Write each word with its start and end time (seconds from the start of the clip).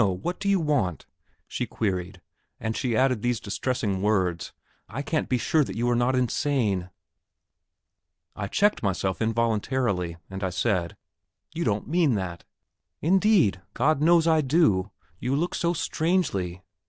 what 0.03 0.39
do 0.39 0.49
you 0.49 0.59
want?" 0.59 1.05
she 1.47 1.67
queried, 1.67 2.21
and 2.59 2.75
she 2.75 2.97
added 2.97 3.21
these 3.21 3.39
distressing 3.39 4.01
words, 4.01 4.51
"I 4.89 5.03
can't 5.03 5.29
be 5.29 5.37
sure 5.37 5.63
that 5.63 5.75
you 5.75 5.87
are 5.91 5.95
not 5.95 6.15
insane!" 6.15 6.89
I 8.35 8.47
checked 8.47 8.81
myself 8.81 9.21
involuntarily, 9.21 10.17
and 10.27 10.43
I 10.43 10.49
said: 10.49 10.97
"You 11.53 11.65
don't 11.65 11.87
mean 11.87 12.15
that!" 12.15 12.45
"Indeed, 12.99 13.61
God 13.75 14.01
knows 14.01 14.25
I 14.25 14.41
do! 14.41 14.89
you 15.19 15.35
look 15.35 15.53
so 15.53 15.71
strangely. 15.71 16.63